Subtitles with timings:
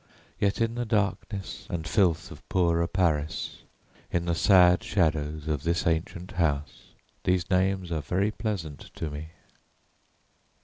[0.39, 3.61] Yet in the darkness and filth of poorer Paris,
[4.09, 6.93] in the sad shadows of this ancient house,
[7.23, 9.27] these names are very pleasant to me."